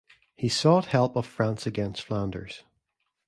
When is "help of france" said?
0.85-1.67